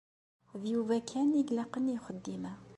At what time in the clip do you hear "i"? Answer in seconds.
1.35-1.41, 1.93-1.95